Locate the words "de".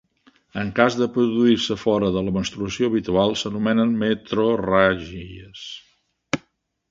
1.01-1.07, 2.15-2.23